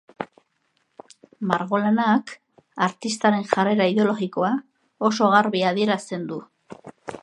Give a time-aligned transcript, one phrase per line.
[1.51, 2.07] Margolana
[2.87, 4.53] artistaren jarrera ideologikoa
[5.11, 6.45] oso garbi adierazten du.